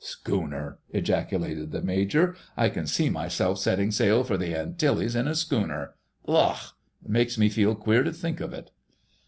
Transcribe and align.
"Schooner!" 0.03 0.79
ejaculated 0.89 1.69
the 1.71 1.83
Major. 1.83 2.35
"I 2.57 2.69
can 2.69 2.87
see 2.87 3.07
myself 3.07 3.59
setting 3.59 3.91
sail 3.91 4.23
for 4.23 4.35
the 4.35 4.55
Antilles 4.57 5.15
in 5.15 5.27
a 5.27 5.35
schooner! 5.35 5.93
Ugh! 6.27 6.57
It 7.05 7.11
makes 7.11 7.37
me 7.37 7.49
feel 7.49 7.75
queer 7.75 8.01
to 8.01 8.11
think 8.11 8.39
of 8.41 8.51
it!" 8.51 8.71